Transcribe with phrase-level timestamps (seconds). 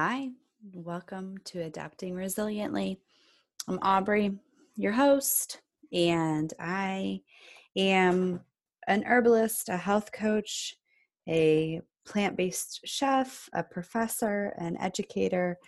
[0.00, 0.28] Hi,
[0.74, 2.98] welcome to Adapting Resiliently.
[3.66, 4.30] I'm Aubrey,
[4.76, 5.60] your host,
[5.92, 7.22] and I
[7.76, 8.38] am
[8.86, 10.76] an herbalist, a health coach,
[11.28, 15.58] a plant based chef, a professor, an educator,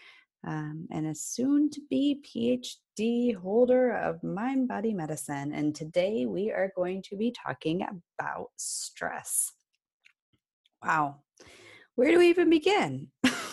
[0.46, 5.52] um, and a soon to be PhD holder of mind body medicine.
[5.52, 7.84] And today we are going to be talking
[8.20, 9.50] about stress.
[10.84, 11.16] Wow,
[11.96, 13.08] where do we even begin?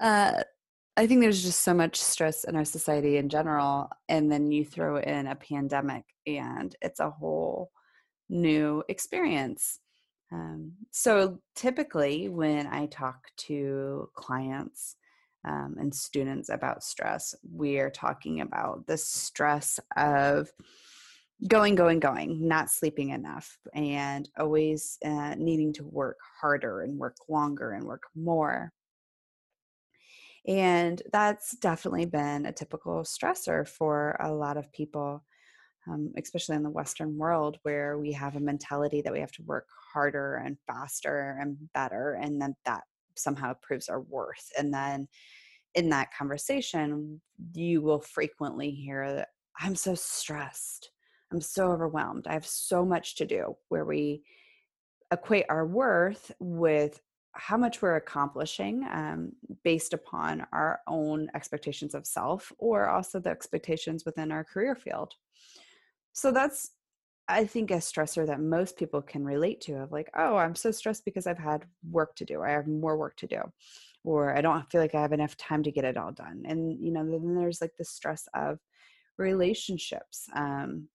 [0.00, 0.42] Uh,
[0.96, 3.90] I think there's just so much stress in our society in general.
[4.08, 7.70] And then you throw in a pandemic, and it's a whole
[8.28, 9.78] new experience.
[10.32, 14.96] Um, so typically, when I talk to clients
[15.46, 20.50] um, and students about stress, we are talking about the stress of
[21.46, 27.16] going, going, going, not sleeping enough, and always uh, needing to work harder and work
[27.28, 28.72] longer and work more.
[30.46, 35.24] And that's definitely been a typical stressor for a lot of people,
[35.88, 39.42] um, especially in the Western world, where we have a mentality that we have to
[39.42, 42.84] work harder and faster and better, and then that
[43.16, 44.48] somehow proves our worth.
[44.58, 45.08] And then
[45.74, 47.20] in that conversation,
[47.54, 50.90] you will frequently hear that I'm so stressed.
[51.32, 52.26] I'm so overwhelmed.
[52.28, 54.22] I have so much to do, where we
[55.12, 57.00] equate our worth with
[57.36, 63.30] how much we're accomplishing um, based upon our own expectations of self or also the
[63.30, 65.12] expectations within our career field.
[66.12, 66.70] So that's,
[67.28, 70.70] I think, a stressor that most people can relate to of like, oh, I'm so
[70.70, 72.42] stressed because I've had work to do.
[72.42, 73.40] I have more work to do.
[74.02, 76.44] Or I don't feel like I have enough time to get it all done.
[76.46, 78.58] And, you know, then there's like the stress of
[79.18, 80.88] relationships um,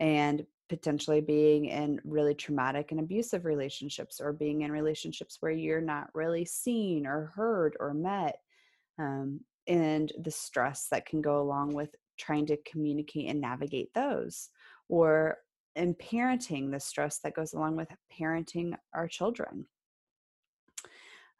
[0.00, 5.82] and potentially being in really traumatic and abusive relationships or being in relationships where you're
[5.82, 8.38] not really seen or heard or met
[8.98, 14.48] um, and the stress that can go along with trying to communicate and navigate those
[14.88, 15.36] or
[15.76, 17.88] in parenting the stress that goes along with
[18.18, 19.66] parenting our children.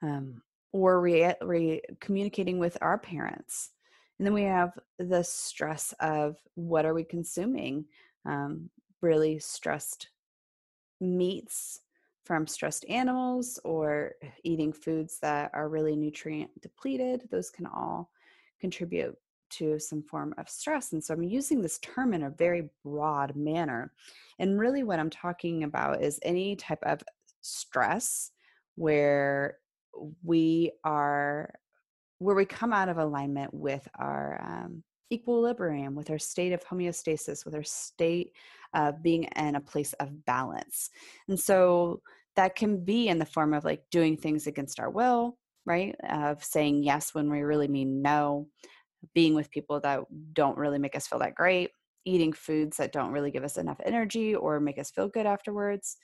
[0.02, 0.42] Um,
[0.72, 3.70] or re- re- communicating with our parents.
[4.18, 7.86] And then we have the stress of what are we consuming?
[8.26, 8.68] Um,
[9.02, 10.08] really stressed
[11.00, 11.80] meats
[12.24, 14.12] from stressed animals or
[14.44, 18.10] eating foods that are really nutrient depleted, those can all
[18.60, 19.16] contribute
[19.50, 20.92] to some form of stress.
[20.92, 23.92] And so I'm using this term in a very broad manner.
[24.38, 27.02] And really, what I'm talking about is any type of
[27.42, 28.30] stress
[28.76, 29.58] where
[30.22, 31.52] we are,
[32.18, 37.44] where we come out of alignment with our um, equilibrium, with our state of homeostasis,
[37.44, 38.32] with our state
[38.74, 40.90] of being in a place of balance.
[41.28, 42.00] And so
[42.36, 45.36] that can be in the form of like doing things against our will,
[45.66, 45.94] right?
[46.08, 48.48] Of saying yes when we really mean no,
[49.14, 50.00] being with people that
[50.32, 51.70] don't really make us feel that great,
[52.04, 55.96] eating foods that don't really give us enough energy or make us feel good afterwards.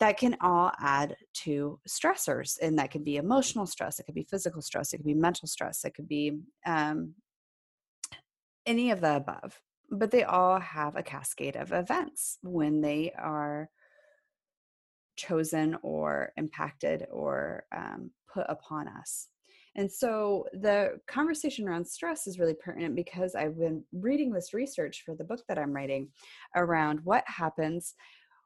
[0.00, 4.26] That can all add to stressors, and that can be emotional stress, it could be
[4.28, 7.14] physical stress, it could be mental stress, it could be um,
[8.66, 13.68] any of the above, but they all have a cascade of events when they are
[15.16, 19.28] chosen or impacted or um, put upon us.
[19.74, 25.02] And so the conversation around stress is really pertinent because I've been reading this research
[25.04, 26.08] for the book that I'm writing
[26.54, 27.94] around what happens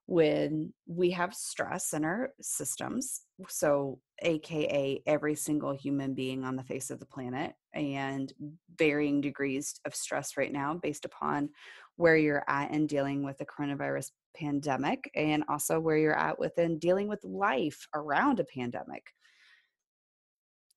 [0.06, 6.62] when we have stress in our systems so aka every single human being on the
[6.62, 8.32] face of the planet and
[8.78, 11.50] varying degrees of stress right now based upon
[11.96, 16.78] where you're at in dealing with the coronavirus pandemic and also where you're at within
[16.78, 19.02] dealing with life around a pandemic.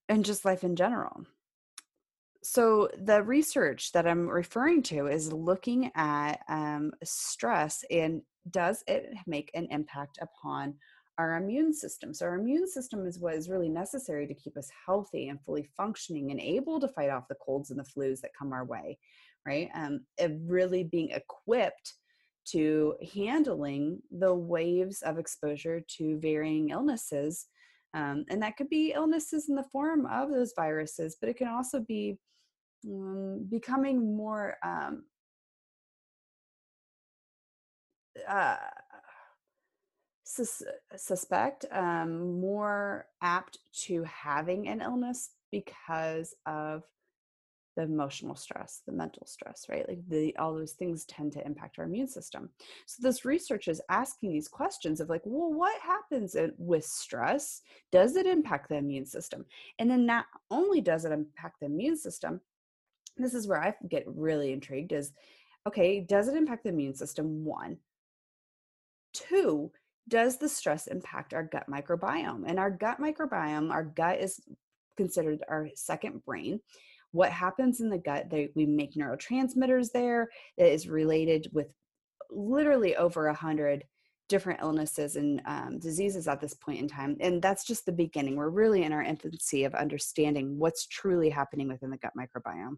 [0.08, 1.24] And just life in general.
[2.42, 9.12] So the research that i'm referring to is looking at um, stress and does it
[9.26, 10.74] make an impact upon
[11.20, 12.14] our immune system.
[12.14, 15.68] So, our immune system is what is really necessary to keep us healthy and fully
[15.76, 18.98] functioning and able to fight off the colds and the flus that come our way,
[19.46, 19.68] right?
[19.74, 20.00] Um,
[20.46, 21.94] really being equipped
[22.52, 27.46] to handling the waves of exposure to varying illnesses.
[27.92, 31.48] Um, and that could be illnesses in the form of those viruses, but it can
[31.48, 32.18] also be
[32.88, 35.04] um, becoming more um,
[38.28, 38.56] uh,
[40.30, 40.62] sus-
[40.96, 46.84] suspect um, more apt to having an illness because of
[47.76, 49.88] the emotional stress, the mental stress, right?
[49.88, 52.50] Like the all those things tend to impact our immune system.
[52.86, 57.62] So this research is asking these questions of like, well, what happens with stress?
[57.92, 59.44] Does it impact the immune system?
[59.78, 62.40] And then not only does it impact the immune system,
[63.16, 65.12] this is where I get really intrigued is
[65.66, 67.44] okay, does it impact the immune system?
[67.44, 67.78] One.
[69.12, 69.70] Two,
[70.10, 72.44] does the stress impact our gut microbiome?
[72.46, 74.40] And our gut microbiome, our gut is
[74.96, 76.60] considered our second brain.
[77.12, 80.28] What happens in the gut they, we make neurotransmitters there
[80.58, 81.68] that is related with
[82.30, 83.84] literally over a hundred
[84.28, 88.36] different illnesses and um, diseases at this point in time and that's just the beginning.
[88.36, 92.76] We're really in our infancy of understanding what's truly happening within the gut microbiome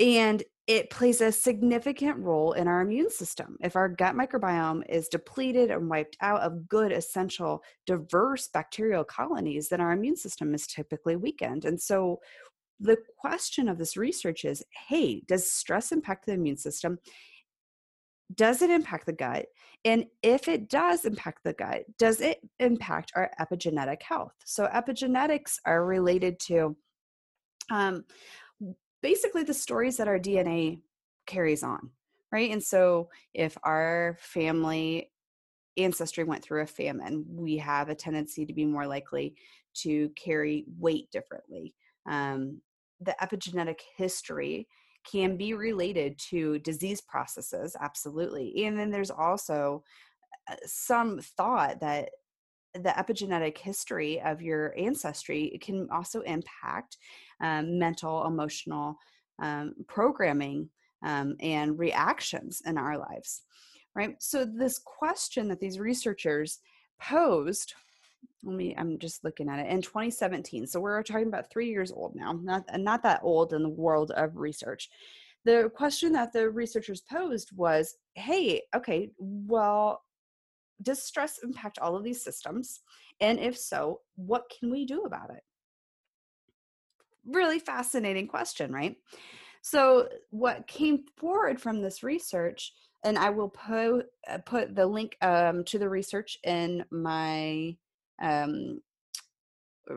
[0.00, 3.56] and it plays a significant role in our immune system.
[3.60, 9.68] If our gut microbiome is depleted and wiped out of good, essential, diverse bacterial colonies,
[9.68, 11.64] then our immune system is typically weakened.
[11.64, 12.20] And so,
[12.82, 16.98] the question of this research is hey, does stress impact the immune system?
[18.34, 19.46] Does it impact the gut?
[19.84, 24.34] And if it does impact the gut, does it impact our epigenetic health?
[24.46, 26.76] So, epigenetics are related to
[27.70, 28.04] um,
[29.02, 30.80] basically the stories that our DNA
[31.26, 31.90] carries on,
[32.32, 32.50] right?
[32.50, 35.10] And so, if our family
[35.76, 39.34] ancestry went through a famine, we have a tendency to be more likely
[39.74, 41.74] to carry weight differently.
[42.08, 42.60] Um,
[43.00, 44.66] the epigenetic history
[45.10, 48.64] can be related to disease processes, absolutely.
[48.64, 49.82] And then there's also
[50.50, 52.10] uh, some thought that
[52.74, 56.96] the epigenetic history of your ancestry can also impact
[57.40, 58.96] um, mental, emotional
[59.40, 60.68] um, programming
[61.02, 63.42] um, and reactions in our lives,
[63.94, 64.16] right?
[64.18, 66.58] So, this question that these researchers
[67.00, 67.74] posed
[68.42, 71.92] let me i'm just looking at it in 2017 so we're talking about three years
[71.92, 74.90] old now not not that old in the world of research
[75.44, 80.02] the question that the researchers posed was hey okay well
[80.82, 82.80] does stress impact all of these systems
[83.20, 85.42] and if so what can we do about it
[87.26, 88.96] really fascinating question right
[89.62, 92.72] so what came forward from this research
[93.04, 97.76] and i will put uh, put the link um, to the research in my
[98.20, 98.80] um,
[99.90, 99.94] uh,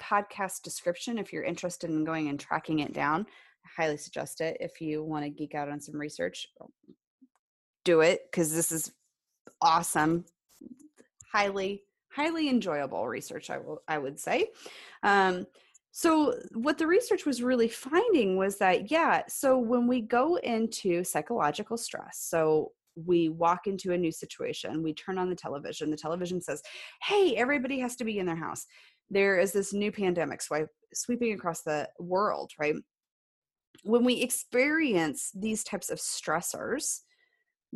[0.00, 3.26] podcast description if you're interested in going and tracking it down.
[3.64, 6.46] I highly suggest it if you want to geek out on some research.
[7.84, 8.92] Do it because this is
[9.62, 10.24] awesome,
[11.32, 11.82] highly
[12.12, 13.50] highly enjoyable research.
[13.50, 14.48] I will I would say.
[15.02, 15.46] Um,
[15.92, 21.02] so what the research was really finding was that yeah, so when we go into
[21.04, 25.96] psychological stress, so we walk into a new situation, we turn on the television, the
[25.96, 26.62] television says,
[27.02, 28.66] hey, everybody has to be in their house.
[29.10, 30.40] There is this new pandemic
[30.92, 32.74] sweeping across the world, right?
[33.84, 37.00] When we experience these types of stressors,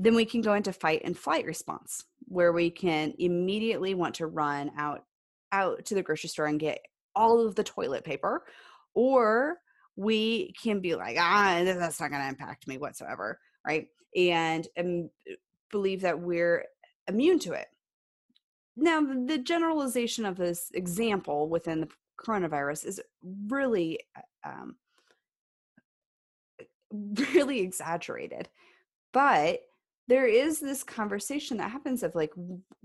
[0.03, 4.27] then we can go into fight and flight response where we can immediately want to
[4.27, 5.05] run out
[5.53, 6.79] out to the grocery store and get
[7.15, 8.45] all of the toilet paper
[8.95, 9.57] or
[9.97, 15.11] we can be like ah that's not going to impact me whatsoever right and um,
[15.71, 16.65] believe that we're
[17.09, 17.69] immune to it.
[18.77, 21.89] Now, the generalization of this example within the
[22.19, 23.01] coronavirus is
[23.49, 24.01] really,
[24.45, 24.77] um,
[27.35, 28.49] really exaggerated.
[29.13, 29.61] But
[30.11, 32.33] there is this conversation that happens of like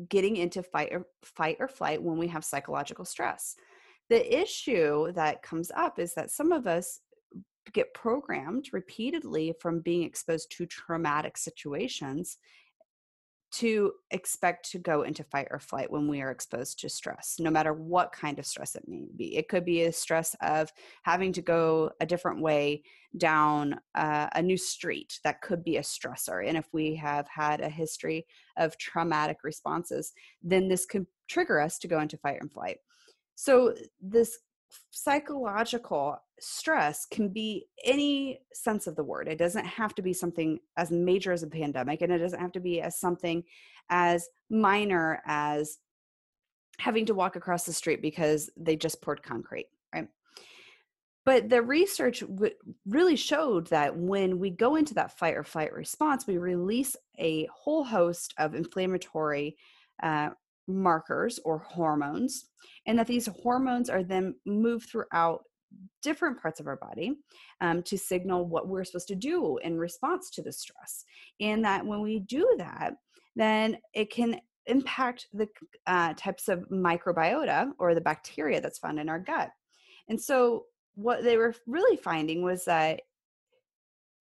[0.10, 3.56] getting into fight or fight or flight when we have psychological stress.
[4.10, 7.00] The issue that comes up is that some of us
[7.74, 12.38] get programmed repeatedly from being exposed to traumatic situations
[13.56, 17.50] to expect to go into fight or flight when we are exposed to stress, no
[17.50, 19.38] matter what kind of stress it may be.
[19.38, 20.72] It could be a stress of
[21.04, 22.84] having to go a different way
[23.18, 25.20] down uh, a new street.
[25.24, 26.46] That could be a stressor.
[26.46, 28.26] And if we have had a history
[28.58, 30.12] of traumatic responses,
[30.44, 32.78] then this could trigger us to go into fight and flight.
[33.36, 34.38] So, this
[34.92, 39.28] psychological stress can be any sense of the word.
[39.28, 42.52] It doesn't have to be something as major as a pandemic, and it doesn't have
[42.54, 43.44] to be as something
[43.90, 45.78] as minor as
[46.80, 50.08] having to walk across the street because they just poured concrete, right?
[51.26, 52.54] But the research w-
[52.86, 57.48] really showed that when we go into that fight or flight response, we release a
[57.54, 59.58] whole host of inflammatory
[60.04, 60.30] uh,
[60.68, 62.46] markers or hormones,
[62.88, 65.44] and that these hormones are then moved throughout
[66.02, 67.16] different parts of our body
[67.62, 71.04] um, to signal what we're supposed to do in response to the stress.
[71.40, 72.94] And that when we do that,
[73.36, 75.48] then it can impact the
[75.86, 79.50] uh, types of microbiota or the bacteria that's found in our gut.
[80.08, 83.02] And so what they were really finding was that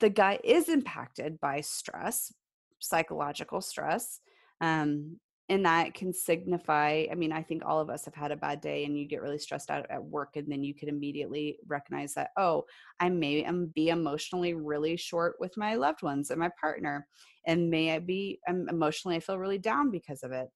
[0.01, 2.33] the gut is impacted by stress,
[2.81, 4.21] psychological stress.
[4.61, 5.19] Um,
[5.51, 8.61] and that can signify i mean i think all of us have had a bad
[8.61, 12.15] day and you get really stressed out at work and then you can immediately recognize
[12.15, 12.65] that oh
[13.01, 17.07] i may be emotionally really short with my loved ones and my partner
[17.47, 20.49] and may i be I'm emotionally i feel really down because of it.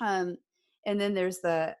[0.00, 0.36] Um
[0.86, 1.76] and then there's the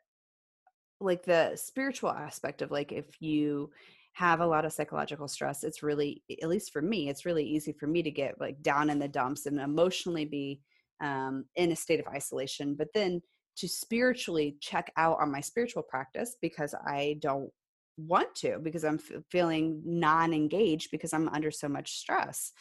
[1.00, 3.70] like the spiritual aspect of like if you
[4.12, 7.72] have a lot of psychological stress it's really at least for me it's really easy
[7.72, 10.60] for me to get like down in the dumps and emotionally be
[11.00, 13.20] um, in a state of isolation but then
[13.56, 17.50] to spiritually check out on my spiritual practice because i don't
[17.96, 22.52] want to because i'm f- feeling non-engaged because i'm under so much stress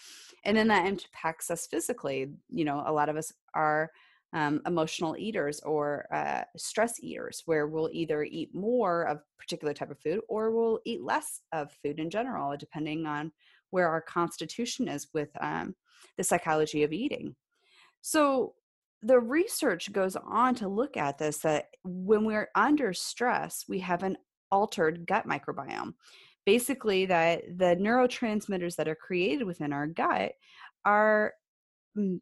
[0.46, 3.92] and then that impacts us physically you know a lot of us are
[4.34, 9.90] um, emotional eaters or uh, stress eaters, where we'll either eat more of particular type
[9.90, 13.32] of food or we'll eat less of food in general, depending on
[13.70, 15.76] where our constitution is with um,
[16.18, 17.36] the psychology of eating.
[18.08, 18.54] So
[19.02, 24.02] the research goes on to look at this that when we're under stress, we have
[24.02, 24.16] an
[24.50, 25.94] altered gut microbiome.
[26.46, 30.32] Basically, that the neurotransmitters that are created within our gut
[30.86, 31.34] are
[31.98, 32.22] mm,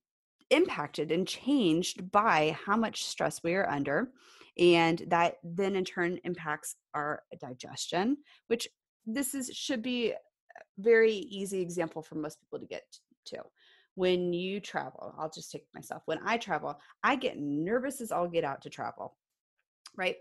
[0.50, 4.10] impacted and changed by how much stress we are under.
[4.58, 8.68] And that then in turn impacts our digestion, which
[9.06, 10.18] this is should be a
[10.80, 12.82] very easy example for most people to get
[13.26, 13.44] to.
[13.96, 16.04] When you travel, I'll just take myself.
[16.06, 19.16] When I travel, I get nervous as all get out to travel,
[19.96, 20.18] right?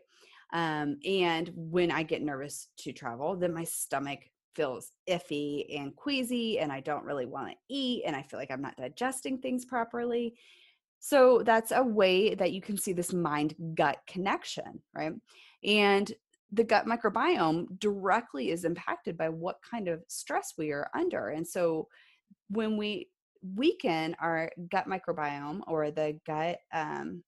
[0.52, 4.20] Um, and when I get nervous to travel, then my stomach
[4.54, 8.50] feels iffy and queasy and I don't really want to eat and I feel like
[8.50, 10.34] I'm not digesting things properly.
[11.00, 15.12] So that's a way that you can see this mind gut connection, right?
[15.62, 16.10] And
[16.52, 21.30] the gut microbiome directly is impacted by what kind of stress we are under.
[21.30, 21.88] And so
[22.48, 23.08] when we
[23.54, 27.22] weaken our gut microbiome or the gut um,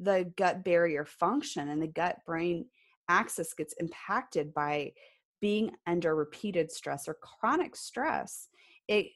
[0.00, 2.66] the gut barrier function and the gut brain
[3.08, 4.92] axis gets impacted by
[5.40, 8.48] being under repeated stress or chronic stress,
[8.88, 9.06] it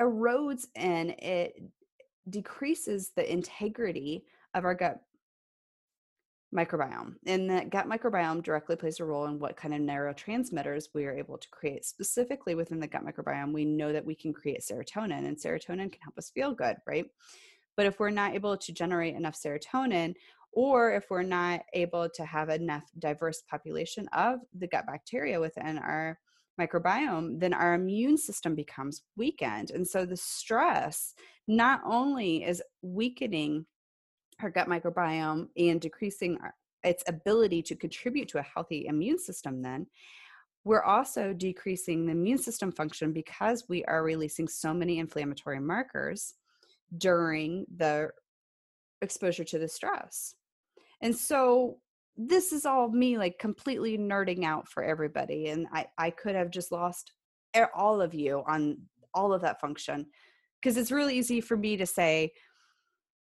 [0.00, 1.54] erodes and it
[2.28, 5.00] decreases the integrity of our gut
[6.54, 7.14] microbiome.
[7.26, 11.16] And that gut microbiome directly plays a role in what kind of neurotransmitters we are
[11.16, 11.84] able to create.
[11.84, 16.00] Specifically within the gut microbiome, we know that we can create serotonin, and serotonin can
[16.02, 17.06] help us feel good, right?
[17.76, 20.14] But if we're not able to generate enough serotonin,
[20.52, 25.76] or if we're not able to have enough diverse population of the gut bacteria within
[25.76, 26.18] our
[26.58, 29.70] microbiome, then our immune system becomes weakened.
[29.70, 31.12] And so the stress
[31.46, 33.66] not only is weakening
[34.42, 39.62] our gut microbiome and decreasing our, its ability to contribute to a healthy immune system,
[39.62, 39.86] then
[40.64, 46.34] we're also decreasing the immune system function because we are releasing so many inflammatory markers
[46.98, 48.10] during the
[49.00, 50.34] exposure to the stress.
[51.00, 51.78] And so
[52.16, 55.48] this is all me like completely nerding out for everybody.
[55.48, 57.12] And I, I could have just lost
[57.74, 58.78] all of you on
[59.14, 60.06] all of that function
[60.60, 62.32] because it's really easy for me to say,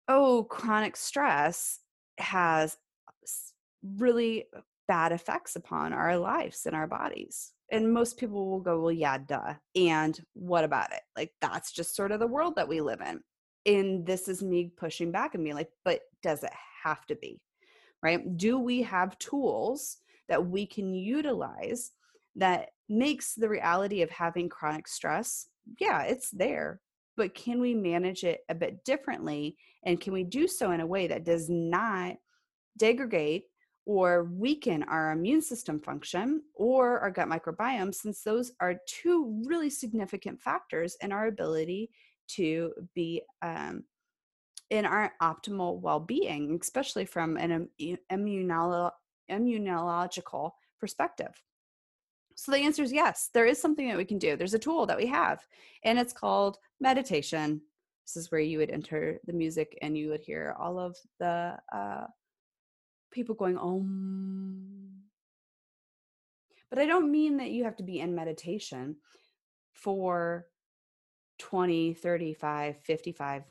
[0.07, 1.79] oh, chronic stress
[2.19, 2.77] has
[3.97, 4.45] really
[4.87, 7.53] bad effects upon our lives and our bodies.
[7.71, 9.55] And most people will go, well, yeah, duh.
[9.75, 11.01] And what about it?
[11.17, 13.21] Like, that's just sort of the world that we live in.
[13.65, 17.41] And this is me pushing back and being like, but does it have to be?
[18.03, 18.37] right?
[18.37, 19.97] Do we have tools
[20.29, 21.91] that we can utilize
[22.35, 25.47] that makes the reality of having chronic stress?
[25.79, 26.79] Yeah, it's there,
[27.17, 29.57] but can we manage it a bit differently?
[29.83, 32.15] And can we do so in a way that does not
[32.77, 33.43] degrade
[33.85, 39.69] or weaken our immune system function or our gut microbiome, since those are two really
[39.69, 41.89] significant factors in our ability
[42.27, 43.83] to be um,
[44.69, 47.69] in our optimal well-being especially from an
[48.11, 48.91] immunolo-
[49.31, 51.41] immunological perspective
[52.39, 54.85] so the answer is yes there is something that we can do there's a tool
[54.85, 55.45] that we have
[55.83, 57.61] and it's called meditation.
[58.05, 61.57] This is where you would enter the music and you would hear all of the
[61.73, 62.05] uh,
[63.11, 65.03] people going om.
[66.69, 68.97] But i don't mean that you have to be in meditation
[69.71, 70.47] for
[71.39, 73.43] 20 35 55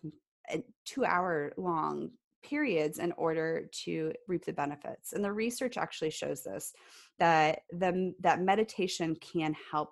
[0.85, 2.11] two hour long
[2.49, 6.73] periods in order to reap the benefits and the research actually shows this
[7.19, 9.91] that the that meditation can help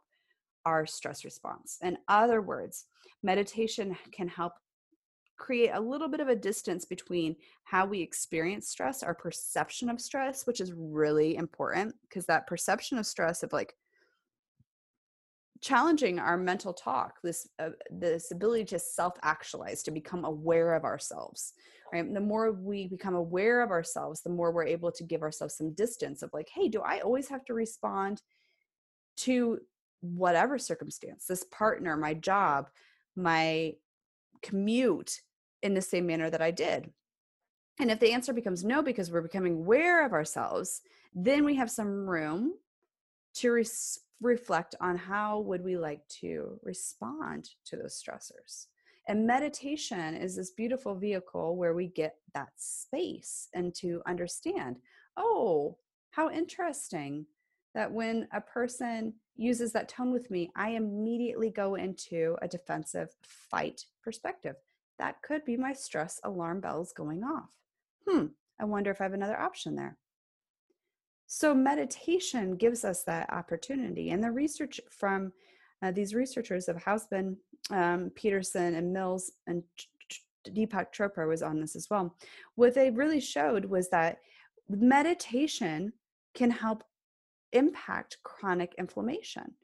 [0.67, 1.79] our stress response.
[1.83, 2.87] In other words
[3.23, 4.53] meditation can help
[5.37, 7.35] create a little bit of a distance between
[7.65, 12.99] how we experience stress, our perception of stress, which is really important because that perception
[12.99, 13.75] of stress of like
[15.65, 21.55] challenging our mental talk, this uh, this ability to self-actualize, to become aware of ourselves.
[21.91, 22.13] Right?
[22.13, 25.75] the more we become aware of ourselves, the more we're able to give ourselves some
[25.75, 28.21] distance of like, hey, do I always have to respond
[29.19, 29.61] to
[30.01, 32.69] whatever circumstance, this partner, my job,
[33.17, 33.75] my
[34.43, 35.21] commute
[35.63, 36.91] in the same manner that I did?
[37.81, 40.83] And if the answer becomes no, because we're becoming aware of ourselves,
[41.15, 42.55] then we have some room
[43.37, 48.67] to res- reflect on how would we like to respond to those stressors.
[49.07, 54.77] And meditation is this beautiful vehicle where we get that space and to understand,
[55.17, 55.77] oh,
[56.11, 57.27] how interesting
[57.75, 63.11] that when a person uses that tone with me, I immediately go into a defensive
[63.23, 64.57] fight perspective.
[64.99, 67.51] That could be my stress alarm bells going off.
[68.09, 68.27] Hmm,
[68.61, 69.99] I wonder if I have another option there.
[71.27, 74.11] So, meditation gives us that opportunity.
[74.11, 75.33] And the research from
[75.83, 77.37] uh, these researchers of Hausman,
[77.71, 79.63] um, Peterson, and Mills, and
[80.49, 82.15] Deepak Chopra was on this as well.
[82.55, 84.19] What they really showed was that
[84.69, 85.93] meditation
[86.35, 86.85] can help
[87.53, 89.55] impact chronic inflammation.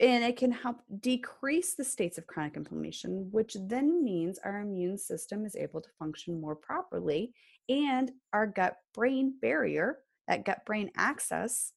[0.00, 4.98] And it can help decrease the states of chronic inflammation, which then means our immune
[4.98, 7.32] system is able to function more properly
[7.68, 11.72] and our gut brain barrier, that gut brain axis,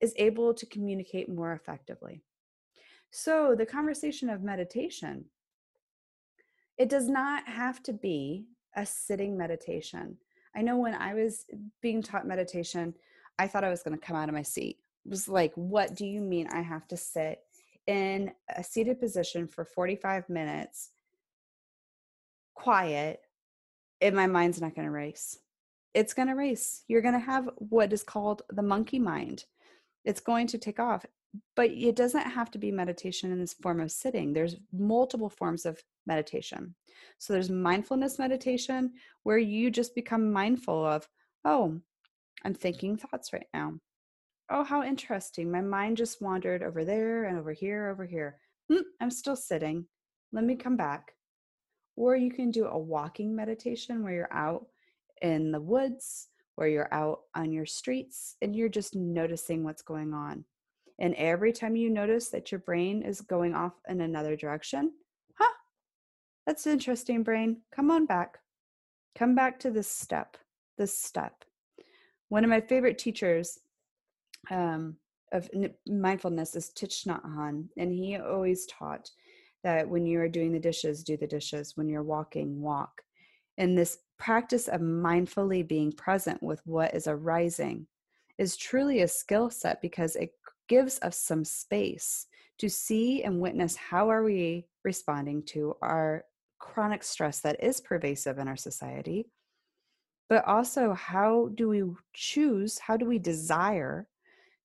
[0.00, 2.22] is able to communicate more effectively.
[3.10, 5.26] So, the conversation of meditation,
[6.78, 10.16] it does not have to be a sitting meditation.
[10.54, 11.44] I know when I was
[11.82, 12.94] being taught meditation,
[13.38, 14.78] I thought I was going to come out of my seat.
[15.04, 17.40] It was like, what do you mean I have to sit
[17.86, 20.90] in a seated position for 45 minutes,
[22.54, 23.20] quiet,
[24.00, 25.38] and my mind's not going to race?
[25.94, 26.84] It's going to race.
[26.88, 29.44] You're going to have what is called the monkey mind.
[30.04, 31.04] It's going to take off.
[31.54, 34.32] But it doesn't have to be meditation in this form of sitting.
[34.32, 36.74] There's multiple forms of meditation.
[37.18, 41.08] So there's mindfulness meditation where you just become mindful of,
[41.44, 41.80] oh,
[42.44, 43.74] I'm thinking thoughts right now.
[44.50, 45.50] Oh, how interesting.
[45.50, 48.38] My mind just wandered over there and over here, over here.
[48.70, 49.86] Mm, I'm still sitting.
[50.32, 51.12] Let me come back.
[51.96, 54.66] Or you can do a walking meditation where you're out
[55.20, 60.12] in the woods, where you're out on your streets, and you're just noticing what's going
[60.12, 60.44] on.
[60.98, 64.92] And every time you notice that your brain is going off in another direction,
[65.38, 65.54] huh,
[66.46, 67.62] that's interesting, brain.
[67.74, 68.38] Come on back.
[69.16, 70.36] Come back to this step,
[70.76, 71.44] this step
[72.30, 73.58] one of my favorite teachers
[74.50, 74.96] um,
[75.32, 75.50] of
[75.86, 79.10] mindfulness is Thich Nhat Hanh, and he always taught
[79.62, 81.76] that when you are doing the dishes, do the dishes.
[81.76, 83.02] When you're walking, walk.
[83.58, 87.86] And this practice of mindfully being present with what is arising
[88.38, 90.30] is truly a skill set because it
[90.68, 92.26] gives us some space
[92.58, 96.24] to see and witness how are we responding to our
[96.58, 99.26] chronic stress that is pervasive in our society
[100.30, 101.82] but also how do we
[102.14, 104.06] choose, how do we desire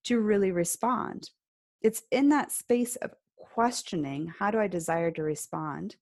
[0.04, 1.30] to really respond?
[1.82, 5.96] It's in that space of questioning, how do I desire to respond,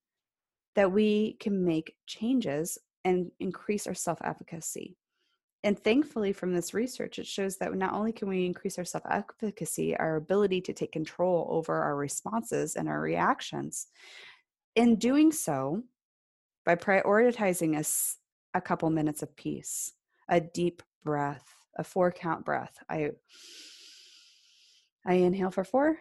[0.76, 4.96] that we can make changes and increase our self efficacy.
[5.62, 9.04] And thankfully, from this research, it shows that not only can we increase our self
[9.10, 13.86] efficacy, our ability to take control over our responses and our reactions,
[14.74, 15.82] in doing so,
[16.64, 17.84] by prioritizing a
[18.56, 19.92] a couple minutes of peace,
[20.28, 22.76] a deep breath, a four count breath.
[22.88, 23.10] I
[25.06, 25.98] I inhale for 4.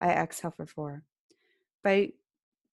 [0.00, 1.02] I exhale for 4.
[1.82, 2.12] By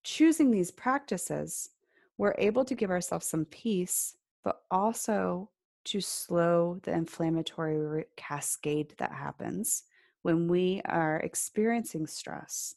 [0.03, 1.69] choosing these practices,
[2.17, 5.49] we're able to give ourselves some peace, but also
[5.85, 9.83] to slow the inflammatory cascade that happens
[10.21, 12.75] when we are experiencing stress.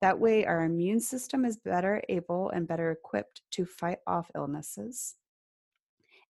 [0.00, 5.16] That way, our immune system is better able and better equipped to fight off illnesses.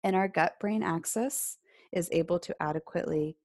[0.03, 1.59] And our gut brain axis
[1.93, 3.37] is able to adequately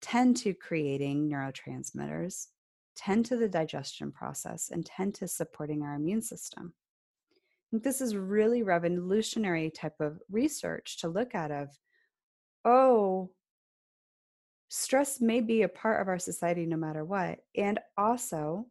[0.00, 2.48] tend to creating neurotransmitters,
[2.96, 6.74] tend to the digestion process, and tend to supporting our immune system.
[7.32, 11.68] I think this is really revolutionary type of research to look at of,
[12.64, 13.30] oh,
[14.68, 17.38] stress may be a part of our society no matter what.
[17.56, 18.66] And also,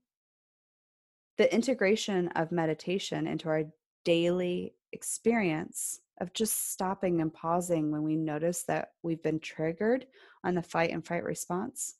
[1.37, 3.63] the integration of meditation into our
[4.05, 10.05] daily experience of just stopping and pausing when we notice that we've been triggered
[10.43, 11.95] on the fight and fight response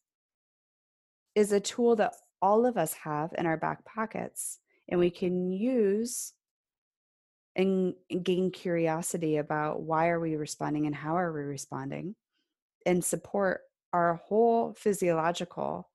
[1.36, 5.52] is a tool that all of us have in our back pockets and we can
[5.52, 6.34] use
[7.56, 12.16] and, gain curiosity about why are we responding and how are we responding
[12.86, 13.62] and support
[13.94, 15.90] our whole physiological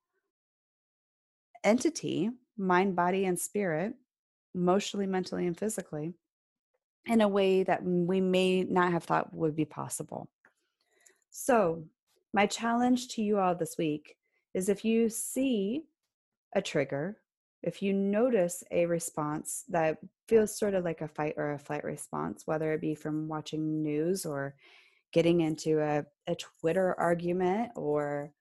[1.65, 3.95] entity mind body and spirit
[4.55, 6.15] emotionally mentally and physically
[7.07, 10.29] in a way that we may not have thought would be possible.
[11.31, 11.85] So
[12.33, 14.17] my challenge to you all this week
[14.57, 15.85] is if you see
[16.57, 17.17] a trigger
[17.67, 21.83] if you notice a response that feels sort of like a fight or a flight
[21.83, 24.55] response, whether it be from watching news or
[25.13, 28.33] getting into a, a Twitter argument or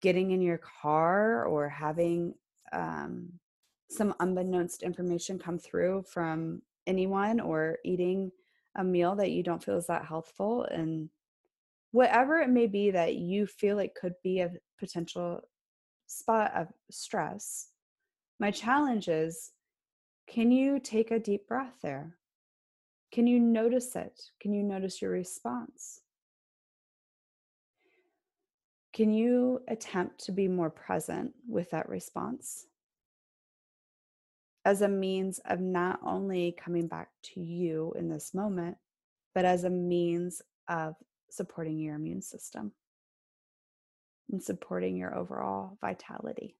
[0.00, 2.34] getting in your car or having
[2.72, 3.28] um,
[3.90, 8.32] some unbeknownst information come through from anyone or eating
[8.76, 11.10] a meal that you don't feel is that healthful and
[11.96, 15.40] whatever it may be that you feel it could be a potential
[16.06, 17.68] spot of stress
[18.38, 19.52] my challenge is
[20.28, 22.16] can you take a deep breath there?
[23.12, 24.20] Can you notice it?
[24.40, 26.00] Can you notice your response?
[28.92, 32.66] Can you attempt to be more present with that response
[34.64, 38.76] as a means of not only coming back to you in this moment,
[39.34, 40.96] but as a means of
[41.30, 42.72] supporting your immune system
[44.30, 46.56] and supporting your overall vitality?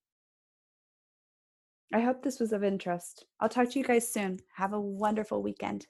[1.93, 3.27] I hope this was of interest.
[3.39, 4.41] I'll talk to you guys soon.
[4.57, 5.87] Have a wonderful weekend.